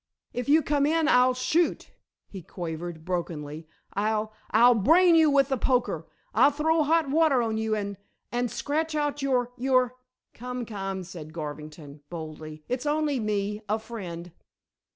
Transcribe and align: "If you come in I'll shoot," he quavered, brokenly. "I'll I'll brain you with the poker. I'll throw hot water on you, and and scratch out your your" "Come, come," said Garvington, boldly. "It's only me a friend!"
"If 0.33 0.49
you 0.49 0.63
come 0.63 0.87
in 0.87 1.07
I'll 1.07 1.35
shoot," 1.35 1.91
he 2.27 2.41
quavered, 2.41 3.05
brokenly. 3.05 3.67
"I'll 3.93 4.33
I'll 4.49 4.73
brain 4.73 5.13
you 5.13 5.29
with 5.29 5.49
the 5.49 5.59
poker. 5.59 6.07
I'll 6.33 6.49
throw 6.49 6.81
hot 6.81 7.11
water 7.11 7.43
on 7.43 7.57
you, 7.59 7.75
and 7.75 7.97
and 8.31 8.49
scratch 8.49 8.95
out 8.95 9.21
your 9.21 9.51
your" 9.57 9.95
"Come, 10.33 10.65
come," 10.65 11.03
said 11.03 11.33
Garvington, 11.33 12.01
boldly. 12.09 12.63
"It's 12.67 12.87
only 12.87 13.19
me 13.19 13.61
a 13.69 13.77
friend!" 13.77 14.31